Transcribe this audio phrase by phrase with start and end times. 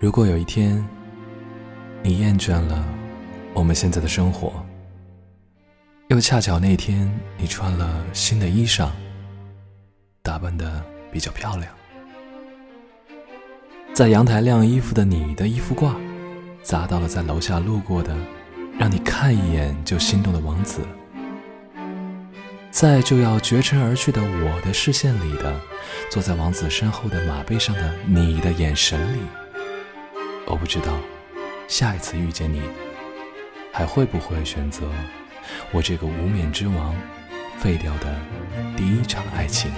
[0.00, 0.82] 如果有一天，
[2.02, 2.82] 你厌倦了
[3.52, 4.50] 我们现在的生活，
[6.08, 8.88] 又恰巧那天你穿了新的衣裳，
[10.22, 10.82] 打扮的
[11.12, 11.70] 比较漂亮，
[13.92, 15.94] 在阳台晾衣服的你的衣服挂，
[16.62, 18.16] 砸到了在楼下路过的，
[18.78, 20.80] 让你看一眼就心动的王子，
[22.70, 25.60] 在就要绝尘而去的我的视线里的，
[26.10, 29.20] 坐在王子身后的马背上的你的眼神里。
[30.46, 30.98] 我不知道，
[31.68, 32.60] 下一次遇见你，
[33.72, 34.90] 还会不会选择
[35.72, 36.94] 我这个无冕之王
[37.58, 38.16] 废掉的
[38.76, 39.70] 第一场爱情。